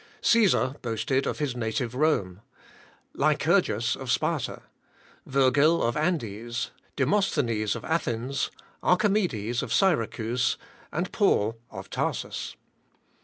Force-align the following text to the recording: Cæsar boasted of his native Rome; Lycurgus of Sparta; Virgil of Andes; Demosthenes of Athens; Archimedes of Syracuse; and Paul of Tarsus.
Cæsar 0.23 0.81
boasted 0.81 1.27
of 1.27 1.37
his 1.37 1.55
native 1.55 1.93
Rome; 1.93 2.41
Lycurgus 3.13 3.95
of 3.95 4.09
Sparta; 4.11 4.63
Virgil 5.27 5.83
of 5.83 5.95
Andes; 5.95 6.71
Demosthenes 6.95 7.75
of 7.75 7.85
Athens; 7.85 8.49
Archimedes 8.81 9.61
of 9.61 9.71
Syracuse; 9.71 10.57
and 10.91 11.11
Paul 11.11 11.59
of 11.69 11.91
Tarsus. 11.91 12.55